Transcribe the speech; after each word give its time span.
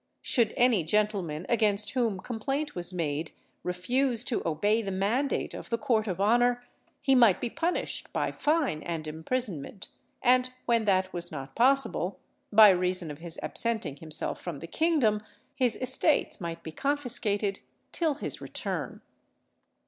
Should 0.23 0.55
any 0.57 0.83
gentleman 0.83 1.45
against 1.47 1.91
whom 1.91 2.21
complaint 2.21 2.73
was 2.73 2.91
made 2.91 3.33
refuse 3.61 4.23
to 4.23 4.41
obey 4.47 4.81
the 4.81 4.89
mandate 4.89 5.53
of 5.53 5.69
the 5.69 5.77
court 5.77 6.07
of 6.07 6.19
honour, 6.19 6.65
he 7.03 7.13
might 7.13 7.39
be 7.39 7.51
punished 7.51 8.11
by 8.11 8.31
fine 8.31 8.81
and 8.81 9.05
imprisonment; 9.07 9.89
and 10.23 10.49
when 10.65 10.85
that 10.85 11.13
was 11.13 11.31
not 11.31 11.53
possible, 11.55 12.17
by 12.51 12.69
reason 12.71 13.11
of 13.11 13.19
his 13.19 13.37
absenting 13.43 13.97
himself 13.97 14.41
from 14.41 14.57
the 14.57 14.65
kingdom, 14.65 15.21
his 15.53 15.75
estates 15.75 16.41
might 16.41 16.63
be 16.63 16.71
confiscated 16.71 17.59
till 17.91 18.15
his 18.15 18.41
return. 18.41 19.01